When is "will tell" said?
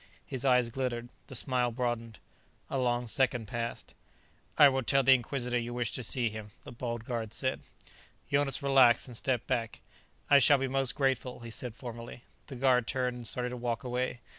4.67-5.03